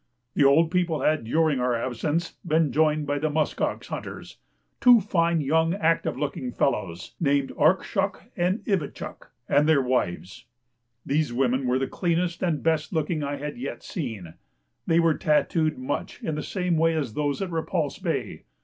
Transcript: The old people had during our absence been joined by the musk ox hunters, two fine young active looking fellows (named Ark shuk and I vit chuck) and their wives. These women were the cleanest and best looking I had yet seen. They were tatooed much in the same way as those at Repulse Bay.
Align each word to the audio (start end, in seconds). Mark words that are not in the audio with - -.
The 0.33 0.43
old 0.45 0.71
people 0.71 1.01
had 1.01 1.25
during 1.25 1.59
our 1.59 1.75
absence 1.75 2.31
been 2.43 2.71
joined 2.71 3.05
by 3.05 3.19
the 3.19 3.29
musk 3.29 3.61
ox 3.61 3.89
hunters, 3.89 4.37
two 4.79 4.99
fine 4.99 5.41
young 5.41 5.75
active 5.75 6.17
looking 6.17 6.51
fellows 6.51 7.13
(named 7.19 7.51
Ark 7.55 7.83
shuk 7.83 8.23
and 8.35 8.63
I 8.67 8.75
vit 8.77 8.95
chuck) 8.95 9.31
and 9.47 9.69
their 9.69 9.83
wives. 9.83 10.45
These 11.05 11.31
women 11.33 11.67
were 11.67 11.77
the 11.77 11.85
cleanest 11.85 12.41
and 12.41 12.63
best 12.63 12.91
looking 12.93 13.23
I 13.23 13.35
had 13.35 13.59
yet 13.59 13.83
seen. 13.83 14.33
They 14.87 14.99
were 14.99 15.13
tatooed 15.13 15.77
much 15.77 16.23
in 16.23 16.33
the 16.33 16.41
same 16.41 16.77
way 16.77 16.95
as 16.95 17.13
those 17.13 17.39
at 17.43 17.51
Repulse 17.51 17.99
Bay. 17.99 18.45